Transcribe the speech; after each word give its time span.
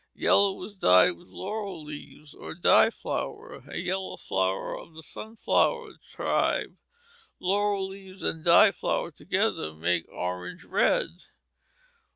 Yellow 0.15 0.63
is 0.63 0.73
dyed 0.73 1.11
with 1.11 1.27
laurel 1.27 1.83
leaves, 1.83 2.33
or 2.33 2.55
"dye 2.55 2.89
flower," 2.89 3.63
a 3.67 3.77
yellow 3.77 4.17
flower 4.17 4.75
of 4.75 4.95
the 4.95 5.03
sunflower 5.03 5.91
tribe; 6.09 6.75
laurel 7.39 7.87
leaves 7.89 8.23
and 8.23 8.43
"dye 8.43 8.71
flower" 8.71 9.11
together 9.11 9.75
made 9.75 10.07
orange 10.09 10.65
red. 10.65 11.11